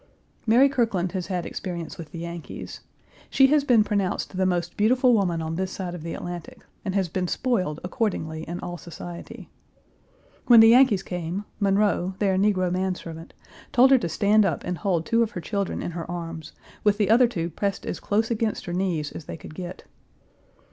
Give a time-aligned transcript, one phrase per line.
[0.47, 2.79] Mary Kirkland has had experience with the Yankees.
[3.29, 6.95] She has been pronounced the most beautiful woman on this side of the Atlantic, and
[6.95, 9.47] has been spoiled accordingly in all society.
[10.47, 13.35] When the Yankees came, Monroe, their negro manservant,
[13.71, 16.51] told her to stand up and hold two of her children in her arms,
[16.83, 19.83] with the other two pressed as close against her knees as they could get.